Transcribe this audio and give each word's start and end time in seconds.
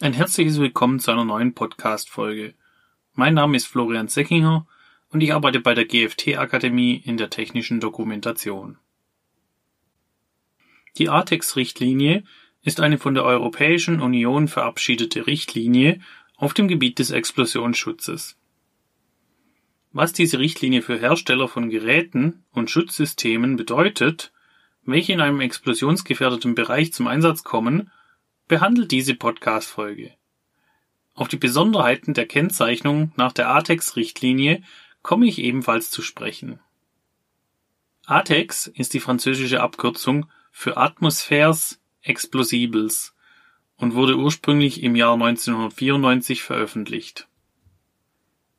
Ein 0.00 0.12
herzliches 0.12 0.60
Willkommen 0.60 1.00
zu 1.00 1.10
einer 1.10 1.24
neuen 1.24 1.54
Podcast-Folge. 1.54 2.54
Mein 3.14 3.34
Name 3.34 3.56
ist 3.56 3.66
Florian 3.66 4.06
Seckinger 4.06 4.64
und 5.10 5.22
ich 5.22 5.34
arbeite 5.34 5.58
bei 5.58 5.74
der 5.74 5.86
GFT-Akademie 5.86 7.02
in 7.04 7.16
der 7.16 7.30
technischen 7.30 7.80
Dokumentation. 7.80 8.78
Die 10.98 11.08
ATEX-Richtlinie 11.08 12.22
ist 12.62 12.78
eine 12.78 12.98
von 12.98 13.14
der 13.14 13.24
Europäischen 13.24 14.00
Union 14.00 14.46
verabschiedete 14.46 15.26
Richtlinie 15.26 16.00
auf 16.36 16.54
dem 16.54 16.68
Gebiet 16.68 17.00
des 17.00 17.10
Explosionsschutzes. 17.10 18.38
Was 19.90 20.12
diese 20.12 20.38
Richtlinie 20.38 20.82
für 20.82 20.96
Hersteller 21.00 21.48
von 21.48 21.70
Geräten 21.70 22.44
und 22.52 22.70
Schutzsystemen 22.70 23.56
bedeutet, 23.56 24.32
welche 24.84 25.12
in 25.12 25.20
einem 25.20 25.40
explosionsgefährdeten 25.40 26.54
Bereich 26.54 26.92
zum 26.92 27.08
Einsatz 27.08 27.42
kommen 27.42 27.90
behandelt 28.48 28.90
diese 28.90 29.14
Podcast-Folge. 29.14 30.14
Auf 31.14 31.28
die 31.28 31.36
Besonderheiten 31.36 32.14
der 32.14 32.26
Kennzeichnung 32.26 33.12
nach 33.16 33.32
der 33.32 33.50
ATEX-Richtlinie 33.50 34.62
komme 35.02 35.26
ich 35.26 35.38
ebenfalls 35.38 35.90
zu 35.90 36.00
sprechen. 36.00 36.58
ATEX 38.06 38.66
ist 38.66 38.94
die 38.94 39.00
französische 39.00 39.60
Abkürzung 39.60 40.30
für 40.50 40.78
Atmosphäres 40.78 41.80
Explosibles 42.00 43.14
und 43.76 43.94
wurde 43.94 44.16
ursprünglich 44.16 44.82
im 44.82 44.96
Jahr 44.96 45.12
1994 45.12 46.42
veröffentlicht. 46.42 47.28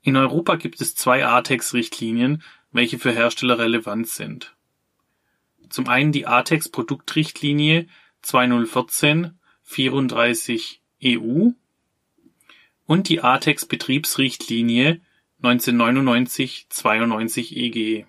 In 0.01 0.15
Europa 0.15 0.55
gibt 0.55 0.79
es 0.81 0.93
zwei 0.93 1.25
ATEX-Richtlinien, 1.25 2.43
welche 2.71 2.99
für 2.99 3.11
Hersteller 3.11 3.57
relevant 3.57 4.07
sind. 4.07 4.55
Zum 5.69 5.87
einen 5.87 6.11
die 6.11 6.27
ATEX-Produktrichtlinie 6.27 7.87
2014 8.21 9.38
34 9.69 10.81
EU 11.03 11.49
und 12.87 13.07
die 13.07 13.21
ATEX-Betriebsrichtlinie 13.21 14.99
1999/92 15.43 17.55
EG. 17.55 18.07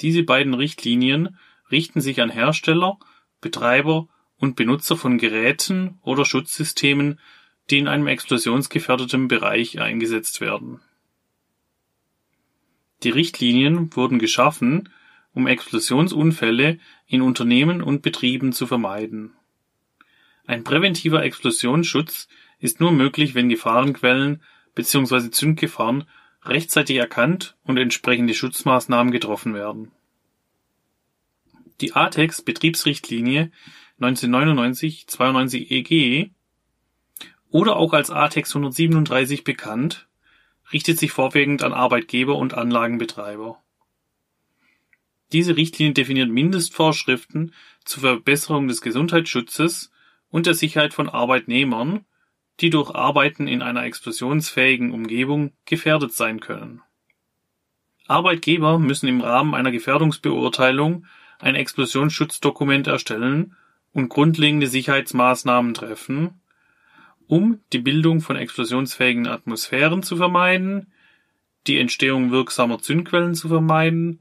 Diese 0.00 0.22
beiden 0.22 0.54
Richtlinien 0.54 1.36
richten 1.72 2.00
sich 2.00 2.22
an 2.22 2.30
Hersteller, 2.30 3.00
Betreiber 3.40 4.06
und 4.36 4.54
Benutzer 4.54 4.96
von 4.96 5.18
Geräten 5.18 5.98
oder 6.02 6.24
Schutzsystemen, 6.24 7.18
die 7.70 7.78
in 7.78 7.88
einem 7.88 8.06
explosionsgefährdeten 8.06 9.26
Bereich 9.26 9.80
eingesetzt 9.80 10.40
werden. 10.40 10.80
Die 13.02 13.10
Richtlinien 13.10 13.94
wurden 13.96 14.20
geschaffen, 14.20 14.88
um 15.34 15.48
Explosionsunfälle 15.48 16.78
in 17.08 17.22
Unternehmen 17.22 17.82
und 17.82 18.02
Betrieben 18.02 18.52
zu 18.52 18.68
vermeiden 18.68 19.32
ein 20.46 20.64
präventiver 20.64 21.22
Explosionsschutz 21.22 22.28
ist 22.58 22.80
nur 22.80 22.92
möglich, 22.92 23.34
wenn 23.34 23.48
Gefahrenquellen 23.48 24.42
bzw. 24.74 25.30
Zündgefahren 25.30 26.04
rechtzeitig 26.44 26.96
erkannt 26.96 27.56
und 27.62 27.78
entsprechende 27.78 28.34
Schutzmaßnahmen 28.34 29.12
getroffen 29.12 29.54
werden. 29.54 29.92
Die 31.80 31.94
ATEX-Betriebsrichtlinie 31.94 33.50
1999/92 34.00 35.70
EG 35.70 36.30
oder 37.50 37.76
auch 37.76 37.92
als 37.92 38.10
ATEX 38.10 38.50
137 38.50 39.44
bekannt, 39.44 40.08
richtet 40.72 40.98
sich 40.98 41.12
vorwiegend 41.12 41.62
an 41.62 41.72
Arbeitgeber 41.72 42.36
und 42.36 42.54
Anlagenbetreiber. 42.54 43.62
Diese 45.32 45.56
Richtlinie 45.56 45.94
definiert 45.94 46.30
Mindestvorschriften 46.30 47.54
zur 47.84 48.00
Verbesserung 48.00 48.68
des 48.68 48.80
Gesundheitsschutzes 48.80 49.91
und 50.32 50.46
der 50.46 50.54
Sicherheit 50.54 50.94
von 50.94 51.08
Arbeitnehmern, 51.08 52.04
die 52.60 52.70
durch 52.70 52.90
Arbeiten 52.90 53.46
in 53.46 53.62
einer 53.62 53.84
explosionsfähigen 53.84 54.90
Umgebung 54.90 55.52
gefährdet 55.66 56.12
sein 56.14 56.40
können. 56.40 56.80
Arbeitgeber 58.08 58.78
müssen 58.78 59.08
im 59.08 59.20
Rahmen 59.20 59.54
einer 59.54 59.70
Gefährdungsbeurteilung 59.70 61.06
ein 61.38 61.54
Explosionsschutzdockument 61.54 62.86
erstellen 62.86 63.56
und 63.92 64.08
grundlegende 64.08 64.66
Sicherheitsmaßnahmen 64.66 65.74
treffen, 65.74 66.40
um 67.26 67.60
die 67.72 67.78
Bildung 67.78 68.20
von 68.20 68.36
explosionsfähigen 68.36 69.26
Atmosphären 69.26 70.02
zu 70.02 70.16
vermeiden, 70.16 70.92
die 71.66 71.78
Entstehung 71.78 72.30
wirksamer 72.30 72.78
Zündquellen 72.78 73.34
zu 73.34 73.48
vermeiden 73.48 74.20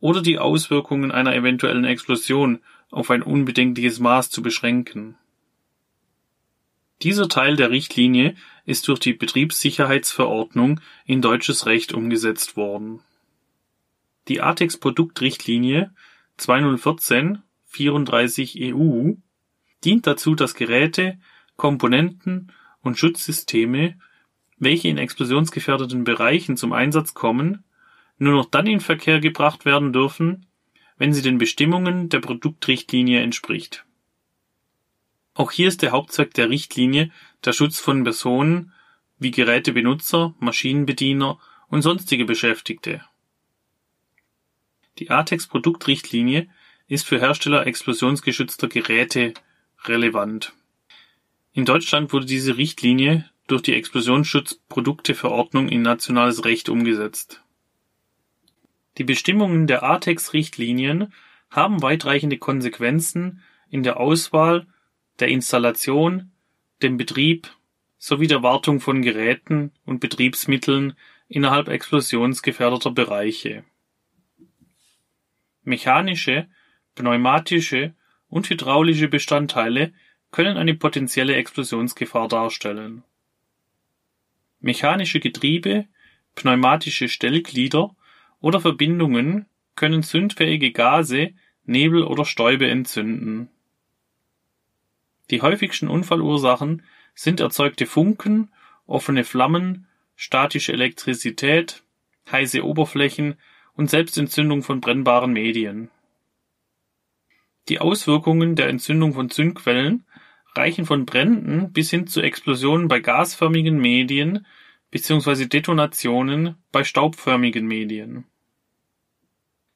oder 0.00 0.20
die 0.20 0.38
Auswirkungen 0.38 1.12
einer 1.12 1.34
eventuellen 1.34 1.84
Explosion 1.84 2.60
auf 2.90 3.10
ein 3.10 3.22
unbedenkliches 3.22 4.00
Maß 4.00 4.30
zu 4.30 4.42
beschränken 4.42 5.16
dieser 7.02 7.28
Teil 7.28 7.56
der 7.56 7.70
Richtlinie 7.70 8.36
ist 8.64 8.88
durch 8.88 9.00
die 9.00 9.12
Betriebssicherheitsverordnung 9.12 10.80
in 11.04 11.20
deutsches 11.22 11.66
Recht 11.66 11.94
umgesetzt 11.94 12.56
worden. 12.56 13.00
Die 14.26 14.40
ATEX-Produktrichtlinie 14.40 15.94
2014/34/EU 16.38 19.14
dient 19.84 20.06
dazu, 20.06 20.34
dass 20.34 20.54
Geräte, 20.54 21.18
Komponenten 21.56 22.50
und 22.82 22.98
Schutzsysteme, 22.98 23.98
welche 24.58 24.88
in 24.88 24.98
explosionsgefährdeten 24.98 26.02
Bereichen 26.04 26.56
zum 26.56 26.72
Einsatz 26.72 27.14
kommen, 27.14 27.64
nur 28.18 28.34
noch 28.34 28.46
dann 28.46 28.66
in 28.66 28.80
Verkehr 28.80 29.20
gebracht 29.20 29.64
werden 29.64 29.92
dürfen, 29.92 30.46
wenn 30.96 31.12
sie 31.12 31.22
den 31.22 31.38
Bestimmungen 31.38 32.08
der 32.08 32.18
Produktrichtlinie 32.20 33.20
entspricht 33.20 33.84
auch 35.38 35.52
hier 35.52 35.68
ist 35.68 35.82
der 35.82 35.92
Hauptzweck 35.92 36.34
der 36.34 36.50
Richtlinie 36.50 37.12
der 37.44 37.52
Schutz 37.52 37.78
von 37.78 38.02
Personen 38.02 38.72
wie 39.18 39.30
Gerätebenutzer, 39.30 40.34
Maschinenbediener 40.40 41.38
und 41.68 41.82
sonstige 41.82 42.24
Beschäftigte. 42.24 43.02
Die 44.98 45.10
ATEX-Produktrichtlinie 45.10 46.48
ist 46.88 47.06
für 47.06 47.20
Hersteller 47.20 47.68
explosionsgeschützter 47.68 48.66
Geräte 48.66 49.32
relevant. 49.84 50.54
In 51.52 51.64
Deutschland 51.64 52.12
wurde 52.12 52.26
diese 52.26 52.56
Richtlinie 52.56 53.30
durch 53.46 53.62
die 53.62 53.74
Explosionsschutzprodukteverordnung 53.74 55.68
in 55.68 55.82
nationales 55.82 56.44
Recht 56.44 56.68
umgesetzt. 56.68 57.44
Die 58.98 59.04
Bestimmungen 59.04 59.68
der 59.68 59.84
ATEX-Richtlinien 59.84 61.12
haben 61.48 61.80
weitreichende 61.80 62.38
Konsequenzen 62.38 63.40
in 63.70 63.84
der 63.84 64.00
Auswahl 64.00 64.66
der 65.20 65.28
Installation, 65.28 66.30
dem 66.82 66.96
Betrieb 66.96 67.48
sowie 67.98 68.28
der 68.28 68.42
Wartung 68.42 68.80
von 68.80 69.02
Geräten 69.02 69.72
und 69.84 70.00
Betriebsmitteln 70.00 70.94
innerhalb 71.28 71.68
explosionsgefährdeter 71.68 72.92
Bereiche. 72.92 73.64
Mechanische, 75.64 76.48
pneumatische 76.94 77.94
und 78.28 78.48
hydraulische 78.48 79.08
Bestandteile 79.08 79.92
können 80.30 80.56
eine 80.56 80.74
potenzielle 80.74 81.34
Explosionsgefahr 81.34 82.28
darstellen. 82.28 83.02
Mechanische 84.60 85.20
Getriebe, 85.20 85.86
pneumatische 86.34 87.08
Stellglieder 87.08 87.94
oder 88.40 88.60
Verbindungen 88.60 89.46
können 89.74 90.02
zündfähige 90.02 90.72
Gase, 90.72 91.30
Nebel 91.64 92.02
oder 92.04 92.24
Stäube 92.24 92.68
entzünden 92.68 93.50
die 95.30 95.42
häufigsten 95.42 95.88
Unfallursachen 95.88 96.82
sind 97.14 97.40
erzeugte 97.40 97.86
Funken, 97.86 98.50
offene 98.86 99.24
Flammen, 99.24 99.86
statische 100.16 100.72
Elektrizität, 100.72 101.82
heiße 102.30 102.64
Oberflächen 102.64 103.36
und 103.74 103.90
Selbstentzündung 103.90 104.62
von 104.62 104.80
brennbaren 104.80 105.32
Medien. 105.32 105.90
Die 107.68 107.80
Auswirkungen 107.80 108.56
der 108.56 108.68
Entzündung 108.68 109.12
von 109.12 109.30
Zündquellen 109.30 110.04
reichen 110.54 110.86
von 110.86 111.06
Bränden 111.06 111.72
bis 111.72 111.90
hin 111.90 112.06
zu 112.06 112.20
Explosionen 112.20 112.88
bei 112.88 113.00
gasförmigen 113.00 113.78
Medien 113.78 114.46
bzw. 114.90 115.46
Detonationen 115.46 116.56
bei 116.72 116.84
staubförmigen 116.84 117.66
Medien. 117.66 118.24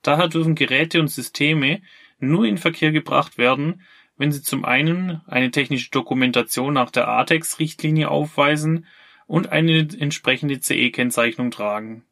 Daher 0.00 0.28
dürfen 0.28 0.54
Geräte 0.54 1.00
und 1.00 1.08
Systeme 1.08 1.82
nur 2.18 2.44
in 2.46 2.58
Verkehr 2.58 2.92
gebracht 2.92 3.38
werden, 3.38 3.82
wenn 4.16 4.32
sie 4.32 4.42
zum 4.42 4.64
einen 4.64 5.20
eine 5.26 5.50
technische 5.50 5.90
Dokumentation 5.90 6.74
nach 6.74 6.90
der 6.90 7.08
ATEX-Richtlinie 7.08 8.10
aufweisen 8.10 8.86
und 9.26 9.48
eine 9.50 9.88
entsprechende 9.98 10.60
CE-Kennzeichnung 10.60 11.50
tragen. 11.50 12.04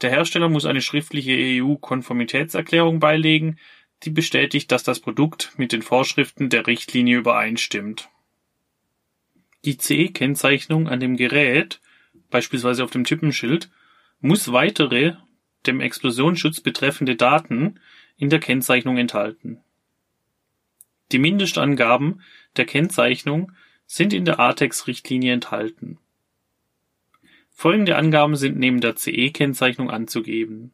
Der 0.00 0.10
Hersteller 0.10 0.48
muss 0.48 0.64
eine 0.64 0.80
schriftliche 0.80 1.62
EU-Konformitätserklärung 1.62 3.00
beilegen, 3.00 3.58
die 4.02 4.10
bestätigt, 4.10 4.72
dass 4.72 4.82
das 4.82 5.00
Produkt 5.00 5.52
mit 5.56 5.72
den 5.72 5.82
Vorschriften 5.82 6.48
der 6.48 6.66
Richtlinie 6.66 7.18
übereinstimmt. 7.18 8.08
Die 9.64 9.78
CE-Kennzeichnung 9.78 10.88
an 10.88 11.00
dem 11.00 11.16
Gerät, 11.16 11.80
beispielsweise 12.30 12.84
auf 12.84 12.90
dem 12.90 13.04
Typenschild, 13.04 13.70
muss 14.20 14.52
weitere 14.52 15.14
dem 15.66 15.80
Explosionsschutz 15.80 16.60
betreffende 16.60 17.16
Daten 17.16 17.80
in 18.16 18.28
der 18.30 18.40
Kennzeichnung 18.40 18.98
enthalten 18.98 19.63
die 21.14 21.20
Mindestangaben 21.20 22.22
der 22.56 22.66
Kennzeichnung 22.66 23.52
sind 23.86 24.12
in 24.12 24.24
der 24.24 24.40
ATEX-Richtlinie 24.40 25.32
enthalten. 25.32 25.98
Folgende 27.52 27.94
Angaben 27.94 28.34
sind 28.34 28.58
neben 28.58 28.80
der 28.80 28.96
CE-Kennzeichnung 28.96 29.90
anzugeben. 29.90 30.72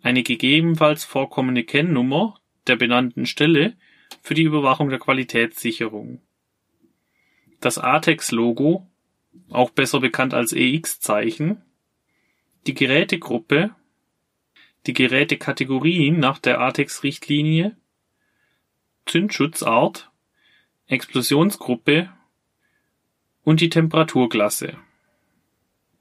Eine 0.00 0.22
gegebenenfalls 0.22 1.04
vorkommende 1.04 1.64
Kennnummer 1.64 2.40
der 2.66 2.76
benannten 2.76 3.26
Stelle 3.26 3.76
für 4.22 4.32
die 4.32 4.44
Überwachung 4.44 4.88
der 4.88 5.00
Qualitätssicherung. 5.00 6.22
Das 7.60 7.76
ATEX-Logo, 7.76 8.88
auch 9.50 9.68
besser 9.68 10.00
bekannt 10.00 10.32
als 10.32 10.54
EX-Zeichen, 10.54 11.60
die 12.66 12.72
Gerätegruppe, 12.74 13.74
die 14.86 14.94
Gerätekategorien 14.94 16.18
nach 16.18 16.38
der 16.38 16.58
ATEX-Richtlinie, 16.62 17.76
Zündschutzart, 19.06 20.10
Explosionsgruppe 20.88 22.10
und 23.42 23.60
die 23.60 23.70
Temperaturklasse. 23.70 24.76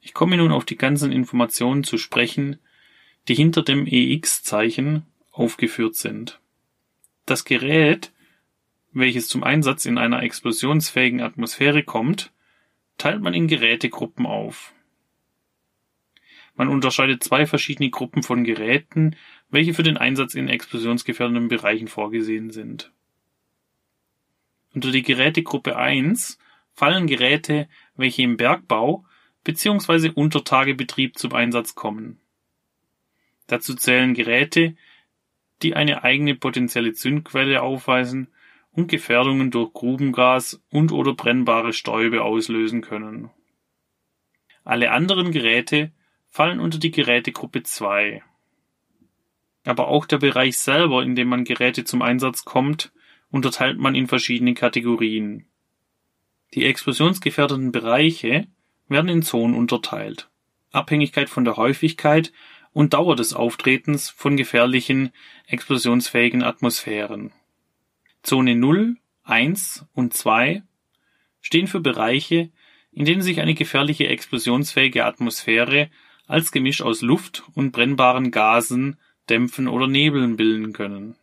Ich 0.01 0.13
komme 0.13 0.37
nun 0.37 0.51
auf 0.51 0.65
die 0.65 0.75
ganzen 0.75 1.11
Informationen 1.11 1.83
zu 1.83 1.97
sprechen, 1.97 2.59
die 3.27 3.35
hinter 3.35 3.61
dem 3.61 3.85
EX-Zeichen 3.87 5.05
aufgeführt 5.31 5.95
sind. 5.95 6.39
Das 7.25 7.45
Gerät, 7.45 8.11
welches 8.91 9.27
zum 9.27 9.43
Einsatz 9.43 9.85
in 9.85 9.97
einer 9.97 10.23
explosionsfähigen 10.23 11.21
Atmosphäre 11.21 11.83
kommt, 11.83 12.31
teilt 12.97 13.21
man 13.21 13.33
in 13.33 13.47
Gerätegruppen 13.47 14.25
auf. 14.25 14.73
Man 16.55 16.69
unterscheidet 16.69 17.23
zwei 17.23 17.45
verschiedene 17.45 17.89
Gruppen 17.89 18.23
von 18.23 18.43
Geräten, 18.43 19.15
welche 19.49 19.73
für 19.73 19.83
den 19.83 19.97
Einsatz 19.97 20.35
in 20.35 20.47
explosionsgefährdenden 20.47 21.49
Bereichen 21.49 21.87
vorgesehen 21.87 22.49
sind. 22.49 22.91
Unter 24.75 24.91
die 24.91 25.03
Gerätegruppe 25.03 25.77
1 25.77 26.37
fallen 26.73 27.07
Geräte, 27.07 27.69
welche 27.95 28.23
im 28.23 28.35
Bergbau 28.35 29.05
bzw. 29.45 30.09
Untertagebetrieb 30.09 31.17
zum 31.17 31.31
Einsatz 31.33 31.75
kommen. 31.75 32.19
Dazu 33.47 33.73
zählen 33.75 34.13
Geräte, 34.13 34.75
die 35.61 35.77
eine 35.77 36.03
eigene 36.03 36.35
potenzielle 36.35 36.91
Zündquelle 36.91 37.61
aufweisen 37.61 38.27
und 38.71 38.89
Gefährdungen 38.89 39.49
durch 39.49 39.71
Grubengas 39.71 40.61
und/oder 40.71 41.13
brennbare 41.13 41.71
Stäube 41.71 42.23
auslösen 42.23 42.81
können. 42.81 43.29
Alle 44.65 44.91
anderen 44.91 45.31
Geräte 45.31 45.93
fallen 46.27 46.59
unter 46.59 46.79
die 46.79 46.91
Gerätegruppe 46.91 47.63
2. 47.63 48.21
Aber 49.63 49.87
auch 49.87 50.05
der 50.05 50.17
Bereich 50.17 50.57
selber, 50.57 51.01
in 51.01 51.15
dem 51.15 51.29
man 51.29 51.45
Geräte 51.45 51.85
zum 51.85 52.01
Einsatz 52.01 52.43
kommt, 52.43 52.91
unterteilt 53.31 53.77
man 53.77 53.95
in 53.95 54.07
verschiedene 54.07 54.53
Kategorien. 54.53 55.45
Die 56.53 56.65
explosionsgefährdeten 56.65 57.71
Bereiche 57.71 58.47
werden 58.87 59.09
in 59.09 59.23
Zonen 59.23 59.55
unterteilt. 59.55 60.29
Abhängigkeit 60.71 61.29
von 61.29 61.45
der 61.45 61.57
Häufigkeit 61.57 62.31
und 62.71 62.93
Dauer 62.93 63.15
des 63.15 63.33
Auftretens 63.33 64.09
von 64.09 64.37
gefährlichen, 64.37 65.11
explosionsfähigen 65.47 66.43
Atmosphären. 66.43 67.31
Zone 68.21 68.55
0, 68.55 68.97
1 69.23 69.85
und 69.93 70.13
2 70.13 70.63
stehen 71.41 71.67
für 71.67 71.79
Bereiche, 71.79 72.51
in 72.91 73.05
denen 73.05 73.21
sich 73.21 73.39
eine 73.39 73.53
gefährliche 73.53 74.07
explosionsfähige 74.07 75.05
Atmosphäre 75.05 75.89
als 76.27 76.51
Gemisch 76.51 76.81
aus 76.81 77.01
Luft 77.01 77.43
und 77.53 77.71
brennbaren 77.71 78.31
Gasen, 78.31 78.97
Dämpfen 79.29 79.67
oder 79.67 79.87
Nebeln 79.87 80.37
bilden 80.37 80.73
können. 80.73 81.15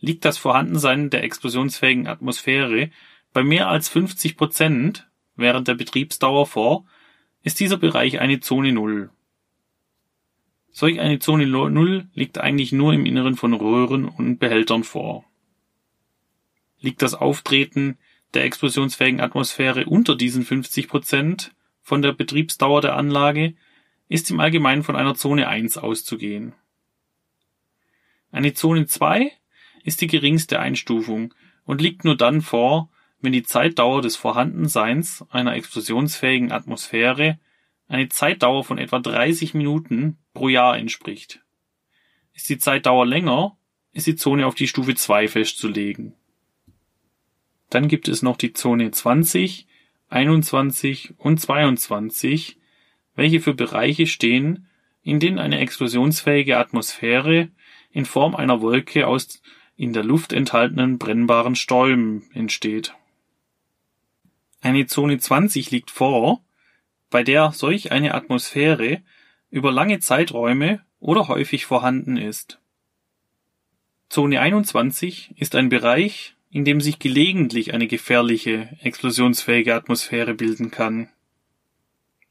Liegt 0.00 0.24
das 0.24 0.38
Vorhandensein 0.38 1.10
der 1.10 1.24
explosionsfähigen 1.24 2.06
Atmosphäre 2.06 2.90
bei 3.32 3.42
mehr 3.42 3.68
als 3.68 3.88
50 3.88 4.36
Prozent 4.36 5.08
während 5.36 5.68
der 5.68 5.74
Betriebsdauer 5.74 6.46
vor, 6.46 6.86
ist 7.42 7.60
dieser 7.60 7.76
Bereich 7.76 8.18
eine 8.18 8.40
Zone 8.40 8.72
Null. 8.72 9.10
Solch 10.70 11.00
eine 11.00 11.18
Zone 11.18 11.46
Null 11.46 12.08
liegt 12.12 12.38
eigentlich 12.38 12.72
nur 12.72 12.92
im 12.92 13.06
Inneren 13.06 13.36
von 13.36 13.54
Röhren 13.54 14.06
und 14.06 14.38
Behältern 14.38 14.84
vor. 14.84 15.24
Liegt 16.80 17.02
das 17.02 17.14
Auftreten 17.14 17.98
der 18.34 18.44
explosionsfähigen 18.44 19.20
Atmosphäre 19.20 19.86
unter 19.86 20.16
diesen 20.16 20.44
50 20.44 20.88
Prozent 20.88 21.54
von 21.80 22.02
der 22.02 22.12
Betriebsdauer 22.12 22.80
der 22.80 22.96
Anlage, 22.96 23.54
ist 24.08 24.30
im 24.30 24.40
Allgemeinen 24.40 24.82
von 24.82 24.96
einer 24.96 25.14
Zone 25.14 25.48
1 25.48 25.78
auszugehen. 25.78 26.52
Eine 28.30 28.54
Zone 28.54 28.86
2 28.86 29.32
ist 29.86 30.00
die 30.00 30.08
geringste 30.08 30.58
Einstufung 30.58 31.32
und 31.64 31.80
liegt 31.80 32.04
nur 32.04 32.16
dann 32.16 32.42
vor, 32.42 32.90
wenn 33.20 33.32
die 33.32 33.44
Zeitdauer 33.44 34.02
des 34.02 34.16
Vorhandenseins 34.16 35.24
einer 35.30 35.54
explosionsfähigen 35.54 36.52
Atmosphäre 36.52 37.38
eine 37.88 38.08
Zeitdauer 38.08 38.64
von 38.64 38.78
etwa 38.78 38.98
30 38.98 39.54
Minuten 39.54 40.18
pro 40.34 40.48
Jahr 40.48 40.76
entspricht. 40.76 41.40
Ist 42.34 42.48
die 42.48 42.58
Zeitdauer 42.58 43.06
länger, 43.06 43.56
ist 43.92 44.08
die 44.08 44.16
Zone 44.16 44.44
auf 44.46 44.56
die 44.56 44.66
Stufe 44.66 44.96
2 44.96 45.28
festzulegen. 45.28 46.14
Dann 47.70 47.86
gibt 47.86 48.08
es 48.08 48.22
noch 48.22 48.36
die 48.36 48.52
Zone 48.52 48.90
20, 48.90 49.68
21 50.08 51.14
und 51.18 51.40
22, 51.40 52.58
welche 53.14 53.40
für 53.40 53.54
Bereiche 53.54 54.08
stehen, 54.08 54.66
in 55.02 55.20
denen 55.20 55.38
eine 55.38 55.60
explosionsfähige 55.60 56.58
Atmosphäre 56.58 57.50
in 57.92 58.04
Form 58.04 58.34
einer 58.34 58.60
Wolke 58.60 59.06
aus 59.06 59.40
in 59.76 59.92
der 59.92 60.04
Luft 60.04 60.32
enthaltenen 60.32 60.98
brennbaren 60.98 61.54
Stäuben 61.54 62.28
entsteht. 62.32 62.94
Eine 64.60 64.86
Zone 64.86 65.18
20 65.18 65.70
liegt 65.70 65.90
vor, 65.90 66.42
bei 67.10 67.22
der 67.22 67.52
solch 67.52 67.92
eine 67.92 68.14
Atmosphäre 68.14 69.02
über 69.50 69.70
lange 69.70 70.00
Zeiträume 70.00 70.84
oder 70.98 71.28
häufig 71.28 71.66
vorhanden 71.66 72.16
ist. 72.16 72.58
Zone 74.08 74.40
21 74.40 75.34
ist 75.36 75.54
ein 75.54 75.68
Bereich, 75.68 76.34
in 76.50 76.64
dem 76.64 76.80
sich 76.80 76.98
gelegentlich 76.98 77.74
eine 77.74 77.86
gefährliche, 77.86 78.70
explosionsfähige 78.80 79.74
Atmosphäre 79.74 80.34
bilden 80.34 80.70
kann. 80.70 81.10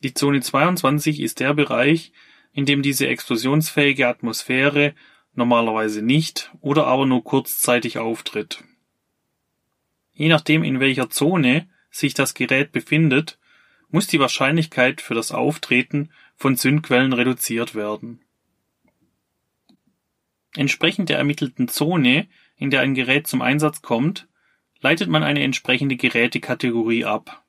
Die 0.03 0.13
Zone 0.13 0.42
22 0.42 1.19
ist 1.21 1.39
der 1.39 1.53
Bereich, 1.53 2.12
in 2.51 2.65
dem 2.65 2.81
diese 2.81 3.07
explosionsfähige 3.07 4.07
Atmosphäre 4.07 4.94
normalerweise 5.37 6.01
nicht 6.01 6.51
oder 6.61 6.87
aber 6.87 7.05
nur 7.05 7.23
kurzzeitig 7.23 7.97
auftritt. 7.97 8.63
Je 10.13 10.29
nachdem, 10.29 10.63
in 10.63 10.80
welcher 10.80 11.09
Zone 11.09 11.68
sich 11.89 12.13
das 12.13 12.33
Gerät 12.33 12.71
befindet, 12.71 13.37
muss 13.89 14.07
die 14.07 14.19
Wahrscheinlichkeit 14.19 15.01
für 15.01 15.13
das 15.13 15.31
Auftreten 15.31 16.09
von 16.35 16.57
Zündquellen 16.57 17.13
reduziert 17.13 17.75
werden. 17.75 18.21
Entsprechend 20.56 21.09
der 21.09 21.18
ermittelten 21.18 21.68
Zone, 21.68 22.27
in 22.57 22.69
der 22.69 22.81
ein 22.81 22.94
Gerät 22.94 23.27
zum 23.27 23.42
Einsatz 23.42 23.81
kommt, 23.81 24.27
leitet 24.81 25.09
man 25.09 25.23
eine 25.23 25.44
entsprechende 25.44 25.95
Gerätekategorie 25.95 27.06
ab. 27.06 27.45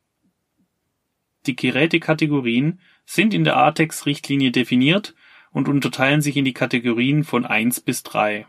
Die 1.46 1.56
Gerätekategorien 1.56 2.80
sind 3.04 3.34
in 3.34 3.44
der 3.44 3.56
ATEX-Richtlinie 3.56 4.52
definiert 4.52 5.14
und 5.56 5.68
unterteilen 5.68 6.20
sich 6.20 6.36
in 6.36 6.44
die 6.44 6.52
Kategorien 6.52 7.24
von 7.24 7.46
1 7.46 7.80
bis 7.80 8.02
3. 8.02 8.46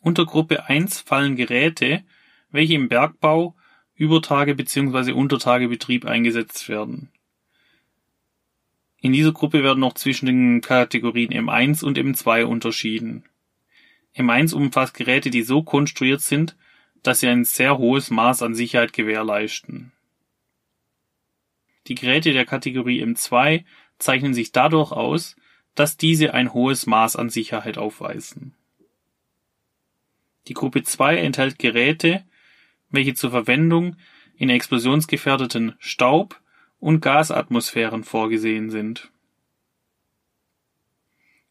Unter 0.00 0.26
Gruppe 0.26 0.66
1 0.66 1.02
fallen 1.02 1.36
Geräte, 1.36 2.02
welche 2.50 2.74
im 2.74 2.88
Bergbau, 2.88 3.54
Übertage 3.94 4.56
bzw. 4.56 5.12
Untertagebetrieb 5.12 6.04
eingesetzt 6.04 6.68
werden. 6.68 7.12
In 8.98 9.12
dieser 9.12 9.30
Gruppe 9.30 9.62
werden 9.62 9.78
noch 9.78 9.94
zwischen 9.94 10.26
den 10.26 10.60
Kategorien 10.60 11.30
M1 11.30 11.84
und 11.84 11.96
M2 11.96 12.42
unterschieden. 12.42 13.22
M1 14.16 14.52
umfasst 14.52 14.94
Geräte, 14.94 15.30
die 15.30 15.42
so 15.42 15.62
konstruiert 15.62 16.22
sind, 16.22 16.56
dass 17.04 17.20
sie 17.20 17.28
ein 17.28 17.44
sehr 17.44 17.78
hohes 17.78 18.10
Maß 18.10 18.42
an 18.42 18.56
Sicherheit 18.56 18.92
gewährleisten. 18.92 19.92
Die 21.86 21.94
Geräte 21.94 22.32
der 22.32 22.46
Kategorie 22.46 23.04
M2 23.04 23.62
zeichnen 24.04 24.34
sich 24.34 24.52
dadurch 24.52 24.92
aus, 24.92 25.36
dass 25.74 25.96
diese 25.96 26.34
ein 26.34 26.52
hohes 26.52 26.86
Maß 26.86 27.16
an 27.16 27.30
Sicherheit 27.30 27.78
aufweisen. 27.78 28.54
Die 30.46 30.54
Gruppe 30.54 30.82
2 30.82 31.16
enthält 31.18 31.58
Geräte, 31.58 32.24
welche 32.90 33.14
zur 33.14 33.30
Verwendung 33.30 33.96
in 34.36 34.50
explosionsgefährdeten 34.50 35.74
Staub- 35.78 36.40
und 36.78 37.00
Gasatmosphären 37.00 38.04
vorgesehen 38.04 38.70
sind. 38.70 39.10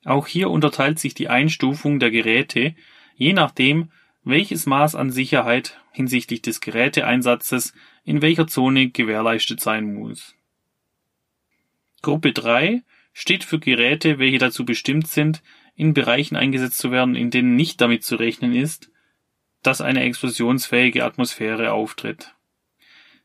Auch 0.05 0.27
hier 0.27 0.49
unterteilt 0.49 0.99
sich 0.99 1.13
die 1.13 1.29
Einstufung 1.29 1.99
der 1.99 2.11
Geräte 2.11 2.75
je 3.15 3.33
nachdem, 3.33 3.91
welches 4.23 4.65
Maß 4.65 4.95
an 4.95 5.11
Sicherheit 5.11 5.79
hinsichtlich 5.91 6.41
des 6.41 6.61
Geräteeinsatzes 6.61 7.73
in 8.03 8.21
welcher 8.21 8.47
Zone 8.47 8.89
gewährleistet 8.89 9.59
sein 9.59 9.93
muss 9.93 10.35
Gruppe 12.03 12.33
3 12.33 12.83
steht 13.13 13.43
für 13.43 13.59
Geräte, 13.59 14.19
welche 14.19 14.37
dazu 14.37 14.63
bestimmt 14.65 15.07
sind, 15.07 15.41
in 15.73 15.95
Bereichen 15.95 16.35
eingesetzt 16.35 16.77
zu 16.77 16.91
werden, 16.91 17.15
in 17.15 17.31
denen 17.31 17.55
nicht 17.55 17.81
damit 17.81 18.03
zu 18.03 18.17
rechnen 18.17 18.53
ist, 18.53 18.91
dass 19.63 19.81
eine 19.81 20.03
explosionsfähige 20.03 21.03
Atmosphäre 21.03 21.71
auftritt. 21.71 22.35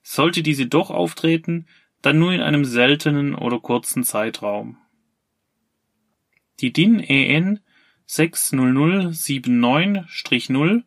Sollte 0.02 0.42
diese 0.42 0.66
doch 0.66 0.90
auftreten, 0.90 1.66
dann 2.00 2.18
nur 2.18 2.32
in 2.32 2.40
einem 2.40 2.64
seltenen 2.64 3.34
oder 3.34 3.58
kurzen 3.58 4.04
Zeitraum. 4.04 4.78
Die 6.60 6.72
DIN 6.72 7.00
EN 7.00 7.60
60079-0 8.08 10.84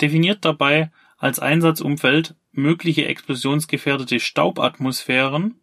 definiert 0.00 0.44
dabei 0.44 0.92
als 1.16 1.38
Einsatzumfeld 1.38 2.34
mögliche 2.52 3.06
explosionsgefährdete 3.06 4.20
Staubatmosphären, 4.20 5.61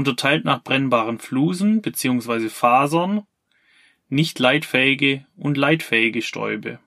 unterteilt 0.00 0.46
nach 0.46 0.62
brennbaren 0.62 1.18
Flusen 1.18 1.82
bzw. 1.82 2.48
Fasern, 2.48 3.26
nicht 4.08 4.38
leitfähige 4.38 5.26
und 5.36 5.58
leitfähige 5.58 6.22
Stäube. 6.22 6.78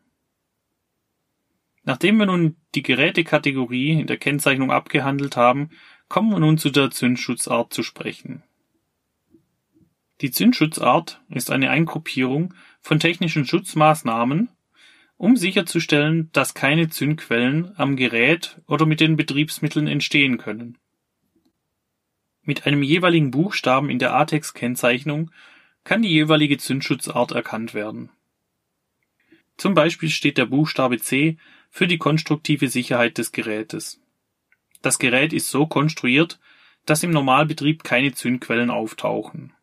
Nachdem 1.84 2.18
wir 2.18 2.26
nun 2.26 2.56
die 2.74 2.82
Gerätekategorie 2.82 3.92
in 3.92 4.08
der 4.08 4.18
Kennzeichnung 4.18 4.72
abgehandelt 4.72 5.38
haben, 5.38 5.70
kommen 6.10 6.32
wir 6.32 6.40
nun 6.40 6.58
zu 6.58 6.72
der 6.72 6.90
Zündschutzart 6.90 7.72
zu 7.72 7.84
sprechen. 7.84 8.42
Die 10.22 10.32
Zündschutzart 10.32 11.22
ist 11.30 11.52
eine 11.52 11.70
Eingruppierung 11.70 12.56
von 12.82 13.00
technischen 13.00 13.46
Schutzmaßnahmen, 13.46 14.50
um 15.18 15.38
sicherzustellen, 15.38 16.30
dass 16.32 16.56
keine 16.56 16.90
Zündquellen 16.90 17.78
am 17.78 17.96
Gerät 17.96 18.60
oder 18.66 18.88
mit 18.88 19.02
den 19.02 19.18
Betriebsmitteln 19.18 19.86
entstehen 19.86 20.40
können. 20.40 20.80
Mit 22.44 22.68
einem 22.68 22.84
jeweiligen 22.84 23.32
Buchstaben 23.32 23.90
in 23.90 24.00
der 24.00 24.14
ATEX-Kennzeichnung 24.16 25.32
kann 25.84 26.02
die 26.02 26.10
jeweilige 26.10 26.58
Zündschutzart 26.58 27.32
erkannt 27.32 27.74
werden. 27.74 28.10
Zum 29.58 29.74
Beispiel 29.74 30.10
steht 30.10 30.38
der 30.38 30.46
Buchstabe 30.46 31.00
C 31.00 31.38
für 31.70 31.88
die 31.88 31.98
konstruktive 31.98 32.68
Sicherheit 32.68 33.18
des 33.18 33.32
Gerätes. 33.32 34.02
Das 34.82 35.00
Gerät 35.00 35.32
ist 35.32 35.50
so 35.50 35.66
konstruiert, 35.66 36.40
dass 36.86 37.04
im 37.04 37.12
Normalbetrieb 37.12 37.84
keine 37.84 38.14
Zündquellen 38.14 38.70
auftauchen. 38.70 39.54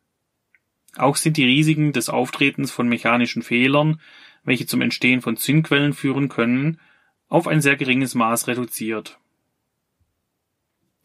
Auch 0.97 1.15
sind 1.15 1.37
die 1.37 1.45
Risiken 1.45 1.93
des 1.93 2.09
Auftretens 2.09 2.71
von 2.71 2.89
mechanischen 2.89 3.43
Fehlern, 3.43 4.01
welche 4.43 4.65
zum 4.65 4.81
Entstehen 4.81 5.21
von 5.21 5.37
Zündquellen 5.37 5.93
führen 5.93 6.29
können, 6.29 6.79
auf 7.29 7.47
ein 7.47 7.61
sehr 7.61 7.75
geringes 7.75 8.15
Maß 8.15 8.47
reduziert. 8.47 9.20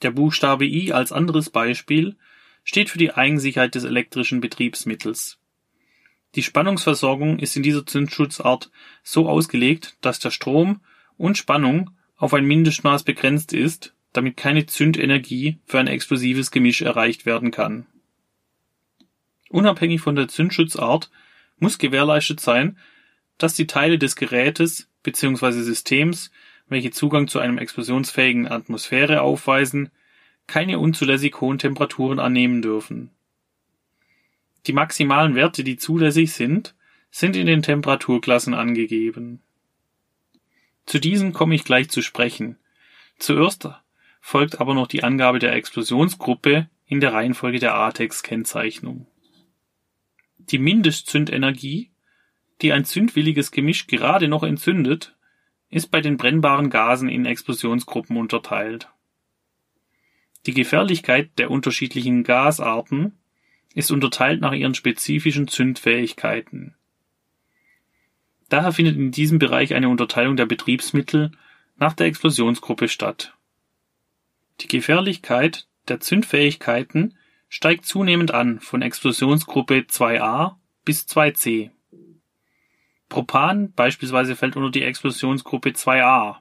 Der 0.02 0.10
Buchstabe 0.10 0.66
I 0.66 0.92
als 0.92 1.12
anderes 1.12 1.50
Beispiel 1.50 2.16
steht 2.64 2.90
für 2.90 2.98
die 2.98 3.12
Eigensicherheit 3.14 3.74
des 3.74 3.84
elektrischen 3.84 4.40
Betriebsmittels. 4.40 5.38
Die 6.34 6.42
Spannungsversorgung 6.42 7.38
ist 7.38 7.56
in 7.56 7.62
dieser 7.62 7.86
Zündschutzart 7.86 8.70
so 9.02 9.28
ausgelegt, 9.28 9.96
dass 10.02 10.18
der 10.18 10.30
Strom 10.30 10.80
und 11.16 11.38
Spannung 11.38 11.90
auf 12.16 12.34
ein 12.34 12.44
Mindestmaß 12.44 13.04
begrenzt 13.04 13.52
ist, 13.52 13.94
damit 14.12 14.36
keine 14.36 14.66
Zündenergie 14.66 15.58
für 15.64 15.78
ein 15.78 15.86
explosives 15.86 16.50
Gemisch 16.50 16.82
erreicht 16.82 17.24
werden 17.24 17.50
kann. 17.50 17.86
Unabhängig 19.48 20.00
von 20.00 20.16
der 20.16 20.28
Zündschutzart 20.28 21.10
muss 21.58 21.78
gewährleistet 21.78 22.40
sein, 22.40 22.78
dass 23.38 23.54
die 23.54 23.66
Teile 23.66 23.98
des 23.98 24.16
Gerätes 24.16 24.88
bzw. 25.02 25.62
Systems, 25.62 26.30
welche 26.68 26.90
Zugang 26.90 27.28
zu 27.28 27.38
einem 27.38 27.58
explosionsfähigen 27.58 28.48
Atmosphäre 28.48 29.22
aufweisen, 29.22 29.90
keine 30.46 30.78
unzulässig 30.78 31.40
hohen 31.40 31.58
Temperaturen 31.58 32.18
annehmen 32.18 32.62
dürfen. 32.62 33.10
Die 34.66 34.72
maximalen 34.72 35.34
Werte, 35.34 35.64
die 35.64 35.76
zulässig 35.76 36.32
sind, 36.32 36.74
sind 37.10 37.36
in 37.36 37.46
den 37.46 37.62
Temperaturklassen 37.62 38.54
angegeben. 38.54 39.40
Zu 40.86 40.98
diesen 40.98 41.32
komme 41.32 41.54
ich 41.54 41.64
gleich 41.64 41.88
zu 41.88 42.02
sprechen. 42.02 42.58
Zuerst 43.18 43.68
folgt 44.20 44.60
aber 44.60 44.74
noch 44.74 44.86
die 44.86 45.02
Angabe 45.02 45.38
der 45.38 45.54
Explosionsgruppe 45.54 46.68
in 46.86 47.00
der 47.00 47.12
Reihenfolge 47.12 47.58
der 47.58 47.74
ATEX-Kennzeichnung. 47.74 49.06
Die 50.38 50.58
Mindestzündenergie, 50.58 51.90
die 52.62 52.72
ein 52.72 52.84
zündwilliges 52.84 53.50
Gemisch 53.50 53.86
gerade 53.86 54.28
noch 54.28 54.42
entzündet, 54.42 55.15
ist 55.70 55.90
bei 55.90 56.00
den 56.00 56.16
brennbaren 56.16 56.70
Gasen 56.70 57.08
in 57.08 57.26
Explosionsgruppen 57.26 58.16
unterteilt. 58.16 58.88
Die 60.46 60.54
Gefährlichkeit 60.54 61.30
der 61.38 61.50
unterschiedlichen 61.50 62.22
Gasarten 62.22 63.18
ist 63.74 63.90
unterteilt 63.90 64.40
nach 64.40 64.52
ihren 64.52 64.74
spezifischen 64.74 65.48
Zündfähigkeiten. 65.48 66.74
Daher 68.48 68.72
findet 68.72 68.96
in 68.96 69.10
diesem 69.10 69.38
Bereich 69.38 69.74
eine 69.74 69.88
Unterteilung 69.88 70.36
der 70.36 70.46
Betriebsmittel 70.46 71.32
nach 71.76 71.92
der 71.92 72.06
Explosionsgruppe 72.06 72.88
statt. 72.88 73.34
Die 74.60 74.68
Gefährlichkeit 74.68 75.66
der 75.88 76.00
Zündfähigkeiten 76.00 77.18
steigt 77.48 77.84
zunehmend 77.86 78.32
an 78.32 78.60
von 78.60 78.82
Explosionsgruppe 78.82 79.86
2a 79.88 80.54
bis 80.84 81.06
2c. 81.06 81.70
Propan 83.08 83.72
beispielsweise 83.72 84.36
fällt 84.36 84.56
unter 84.56 84.70
die 84.70 84.82
Explosionsgruppe 84.82 85.70
2a. 85.70 86.36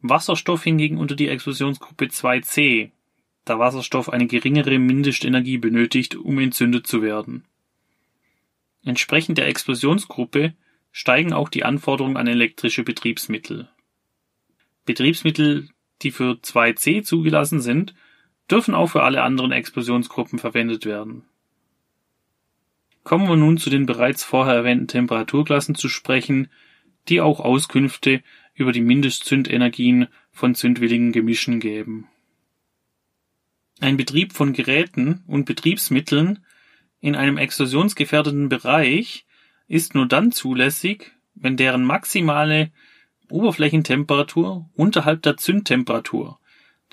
Wasserstoff 0.00 0.62
hingegen 0.62 0.98
unter 0.98 1.14
die 1.14 1.28
Explosionsgruppe 1.28 2.06
2c, 2.06 2.90
da 3.44 3.58
Wasserstoff 3.58 4.08
eine 4.08 4.26
geringere 4.26 4.78
Mindestenergie 4.78 5.58
benötigt, 5.58 6.16
um 6.16 6.38
entzündet 6.38 6.86
zu 6.86 7.02
werden. 7.02 7.44
Entsprechend 8.84 9.38
der 9.38 9.48
Explosionsgruppe 9.48 10.54
steigen 10.92 11.32
auch 11.32 11.48
die 11.48 11.64
Anforderungen 11.64 12.16
an 12.16 12.26
elektrische 12.26 12.84
Betriebsmittel. 12.84 13.68
Betriebsmittel, 14.84 15.68
die 16.02 16.10
für 16.10 16.32
2c 16.32 17.02
zugelassen 17.02 17.60
sind, 17.60 17.94
dürfen 18.50 18.74
auch 18.74 18.88
für 18.88 19.02
alle 19.02 19.22
anderen 19.22 19.52
Explosionsgruppen 19.52 20.38
verwendet 20.38 20.84
werden. 20.84 21.24
Kommen 23.04 23.28
wir 23.28 23.36
nun 23.36 23.58
zu 23.58 23.70
den 23.70 23.86
bereits 23.86 24.24
vorher 24.24 24.54
erwähnten 24.54 24.88
Temperaturklassen 24.88 25.74
zu 25.74 25.88
sprechen, 25.88 26.48
die 27.08 27.20
auch 27.20 27.38
Auskünfte 27.40 28.22
über 28.54 28.72
die 28.72 28.80
Mindestzündenergien 28.80 30.08
von 30.32 30.54
zündwilligen 30.54 31.12
Gemischen 31.12 31.60
geben. 31.60 32.08
Ein 33.80 33.96
Betrieb 33.96 34.32
von 34.32 34.54
Geräten 34.54 35.22
und 35.26 35.44
Betriebsmitteln 35.44 36.44
in 37.00 37.14
einem 37.14 37.36
explosionsgefährdeten 37.36 38.48
Bereich 38.48 39.26
ist 39.68 39.94
nur 39.94 40.06
dann 40.06 40.32
zulässig, 40.32 41.12
wenn 41.34 41.56
deren 41.56 41.84
maximale 41.84 42.70
Oberflächentemperatur 43.28 44.70
unterhalb 44.74 45.22
der 45.22 45.36
Zündtemperatur 45.36 46.38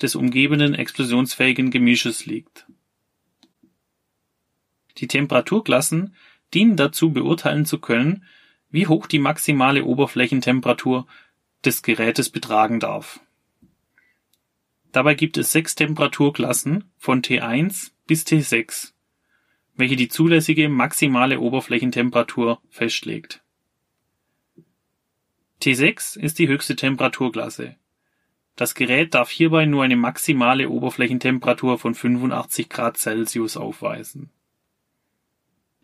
des 0.00 0.14
umgebenden 0.14 0.74
explosionsfähigen 0.74 1.70
Gemisches 1.70 2.26
liegt. 2.26 2.66
Die 4.98 5.08
Temperaturklassen 5.08 6.14
dienen 6.54 6.76
dazu 6.76 7.12
beurteilen 7.12 7.64
zu 7.64 7.78
können, 7.78 8.24
wie 8.70 8.86
hoch 8.86 9.06
die 9.06 9.18
maximale 9.18 9.84
Oberflächentemperatur 9.84 11.06
des 11.64 11.82
Gerätes 11.82 12.30
betragen 12.30 12.80
darf. 12.80 13.20
Dabei 14.92 15.14
gibt 15.14 15.38
es 15.38 15.52
sechs 15.52 15.74
Temperaturklassen 15.74 16.84
von 16.98 17.22
T1 17.22 17.92
bis 18.06 18.26
T6, 18.26 18.92
welche 19.74 19.96
die 19.96 20.08
zulässige 20.08 20.68
maximale 20.68 21.40
Oberflächentemperatur 21.40 22.60
festlegt. 22.68 23.42
T6 25.62 26.18
ist 26.18 26.38
die 26.38 26.48
höchste 26.48 26.76
Temperaturklasse 26.76 27.76
das 28.56 28.74
Gerät 28.74 29.14
darf 29.14 29.30
hierbei 29.30 29.64
nur 29.64 29.82
eine 29.82 29.96
maximale 29.96 30.68
Oberflächentemperatur 30.68 31.78
von 31.78 31.94
85 31.94 32.68
Grad 32.68 32.98
Celsius 32.98 33.56
aufweisen. 33.56 34.30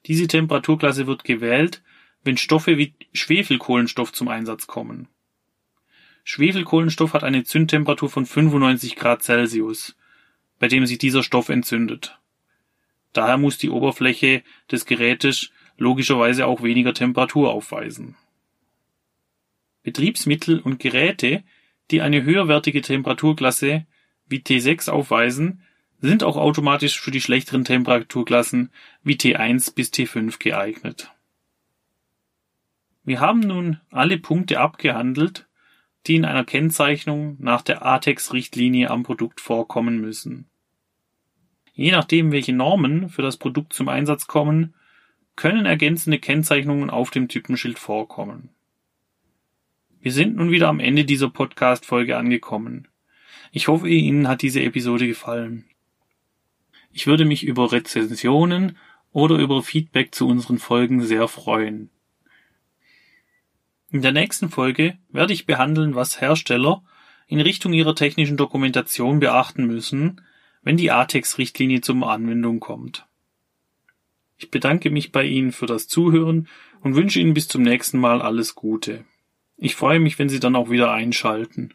Diese 0.08 0.26
Temperaturklasse 0.26 1.06
wird 1.06 1.22
gewählt, 1.24 1.82
wenn 2.24 2.38
Stoffe 2.38 2.78
wie 2.78 2.94
Schwefelkohlenstoff 3.12 4.12
zum 4.12 4.28
Einsatz 4.28 4.66
kommen. 4.66 5.08
Schwefelkohlenstoff 6.24 7.12
hat 7.12 7.24
eine 7.24 7.44
Zündtemperatur 7.44 8.08
von 8.08 8.26
95 8.26 8.96
Grad 8.96 9.22
Celsius, 9.22 9.96
bei 10.58 10.68
dem 10.68 10.86
sich 10.86 10.98
dieser 10.98 11.22
Stoff 11.22 11.50
entzündet. 11.50 12.18
Daher 13.12 13.38
muss 13.38 13.58
die 13.58 13.70
Oberfläche 13.70 14.42
des 14.70 14.86
Gerätes 14.86 15.50
logischerweise 15.76 16.46
auch 16.46 16.62
weniger 16.62 16.94
Temperatur 16.94 17.50
aufweisen. 17.50 18.16
Betriebsmittel 19.82 20.58
und 20.58 20.80
Geräte, 20.80 21.44
die 21.90 22.02
eine 22.02 22.22
höherwertige 22.22 22.82
Temperaturklasse 22.82 23.86
wie 24.26 24.40
T6 24.40 24.90
aufweisen, 24.90 25.62
sind 26.00 26.22
auch 26.22 26.36
automatisch 26.36 27.00
für 27.00 27.10
die 27.10 27.20
schlechteren 27.20 27.64
Temperaturklassen 27.64 28.70
wie 29.02 29.16
T1 29.16 29.74
bis 29.74 29.92
T5 29.92 30.38
geeignet. 30.38 31.12
Wir 33.04 33.20
haben 33.20 33.40
nun 33.40 33.80
alle 33.90 34.18
Punkte 34.18 34.60
abgehandelt, 34.60 35.46
die 36.06 36.16
in 36.16 36.24
einer 36.24 36.44
Kennzeichnung 36.44 37.36
nach 37.40 37.62
der 37.62 37.84
ATEX-Richtlinie 37.84 38.90
am 38.90 39.02
Produkt 39.02 39.40
vorkommen 39.40 40.00
müssen. 40.00 40.46
Je 41.74 41.90
nachdem, 41.92 42.32
welche 42.32 42.52
Normen 42.52 43.08
für 43.08 43.22
das 43.22 43.36
Produkt 43.36 43.72
zum 43.72 43.88
Einsatz 43.88 44.26
kommen, 44.26 44.74
können 45.36 45.66
ergänzende 45.66 46.18
Kennzeichnungen 46.18 46.90
auf 46.90 47.10
dem 47.10 47.28
Typenschild 47.28 47.78
vorkommen. 47.78 48.50
Wir 50.00 50.12
sind 50.12 50.36
nun 50.36 50.50
wieder 50.50 50.68
am 50.68 50.80
Ende 50.80 51.04
dieser 51.04 51.30
Podcast-Folge 51.30 52.16
angekommen. 52.16 52.88
Ich 53.52 53.68
hoffe, 53.68 53.88
Ihnen 53.88 54.28
hat 54.28 54.42
diese 54.42 54.62
Episode 54.62 55.06
gefallen. 55.06 55.64
Ich 56.98 57.06
würde 57.06 57.24
mich 57.24 57.44
über 57.44 57.70
Rezensionen 57.70 58.76
oder 59.12 59.36
über 59.36 59.62
Feedback 59.62 60.12
zu 60.12 60.26
unseren 60.26 60.58
Folgen 60.58 61.00
sehr 61.00 61.28
freuen. 61.28 61.90
In 63.92 64.02
der 64.02 64.10
nächsten 64.10 64.50
Folge 64.50 64.98
werde 65.08 65.32
ich 65.32 65.46
behandeln, 65.46 65.94
was 65.94 66.20
Hersteller 66.20 66.82
in 67.28 67.40
Richtung 67.40 67.72
ihrer 67.72 67.94
technischen 67.94 68.36
Dokumentation 68.36 69.20
beachten 69.20 69.64
müssen, 69.68 70.22
wenn 70.62 70.76
die 70.76 70.90
ATEX-Richtlinie 70.90 71.82
zum 71.82 72.02
Anwendung 72.02 72.58
kommt. 72.58 73.06
Ich 74.36 74.50
bedanke 74.50 74.90
mich 74.90 75.12
bei 75.12 75.22
Ihnen 75.22 75.52
für 75.52 75.66
das 75.66 75.86
Zuhören 75.86 76.48
und 76.80 76.96
wünsche 76.96 77.20
Ihnen 77.20 77.32
bis 77.32 77.46
zum 77.46 77.62
nächsten 77.62 78.00
Mal 78.00 78.20
alles 78.20 78.56
Gute. 78.56 79.04
Ich 79.56 79.76
freue 79.76 80.00
mich, 80.00 80.18
wenn 80.18 80.28
Sie 80.28 80.40
dann 80.40 80.56
auch 80.56 80.68
wieder 80.68 80.90
einschalten. 80.90 81.74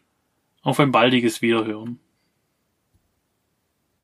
Auf 0.60 0.80
ein 0.80 0.92
baldiges 0.92 1.40
Wiederhören. 1.40 1.98